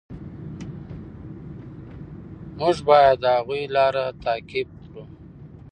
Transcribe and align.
موږ 2.59 2.77
باید 2.87 3.17
د 3.19 3.25
هغوی 3.37 3.61
لاره 3.75 4.05
تعقیب 4.23 4.69
کړو. 4.83 5.03